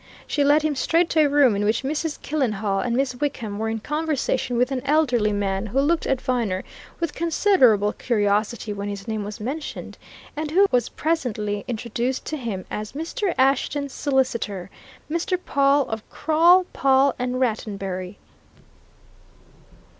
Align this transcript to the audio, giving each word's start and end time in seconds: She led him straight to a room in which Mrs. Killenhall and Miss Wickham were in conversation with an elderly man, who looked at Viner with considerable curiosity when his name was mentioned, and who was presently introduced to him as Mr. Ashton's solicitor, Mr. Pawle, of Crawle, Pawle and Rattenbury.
She 0.25 0.43
led 0.43 0.63
him 0.63 0.73
straight 0.73 1.11
to 1.11 1.19
a 1.19 1.29
room 1.29 1.55
in 1.55 1.63
which 1.63 1.83
Mrs. 1.83 2.19
Killenhall 2.23 2.79
and 2.79 2.97
Miss 2.97 3.13
Wickham 3.21 3.59
were 3.59 3.69
in 3.69 3.81
conversation 3.81 4.57
with 4.57 4.71
an 4.71 4.81
elderly 4.83 5.31
man, 5.31 5.67
who 5.67 5.79
looked 5.79 6.07
at 6.07 6.19
Viner 6.19 6.63
with 6.99 7.13
considerable 7.13 7.93
curiosity 7.93 8.73
when 8.73 8.89
his 8.89 9.07
name 9.07 9.23
was 9.23 9.39
mentioned, 9.39 9.99
and 10.35 10.49
who 10.49 10.65
was 10.71 10.89
presently 10.89 11.63
introduced 11.67 12.25
to 12.25 12.37
him 12.37 12.65
as 12.71 12.93
Mr. 12.93 13.35
Ashton's 13.37 13.93
solicitor, 13.93 14.71
Mr. 15.07 15.37
Pawle, 15.37 15.87
of 15.87 16.01
Crawle, 16.09 16.65
Pawle 16.73 17.13
and 17.19 17.35
Rattenbury. 17.39 18.17